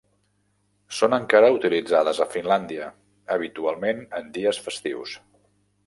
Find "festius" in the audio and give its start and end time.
4.69-5.19